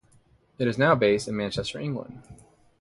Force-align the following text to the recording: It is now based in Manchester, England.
It 0.57 0.67
is 0.67 0.79
now 0.79 0.95
based 0.95 1.27
in 1.27 1.35
Manchester, 1.37 1.77
England. 1.79 2.23